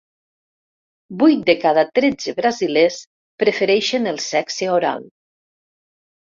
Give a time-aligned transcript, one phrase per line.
[1.23, 2.97] Vuit de cada tretze brasilers
[3.43, 5.07] prefereixen el sexe oral.